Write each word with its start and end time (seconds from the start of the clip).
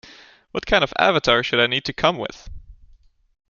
What 0.49 0.65
kind 0.65 0.83
of 0.83 0.95
avatar 0.97 1.43
should 1.43 1.59
I 1.59 1.67
need 1.67 1.85
to 1.85 1.93
come 1.93 2.17
with? 2.17 2.49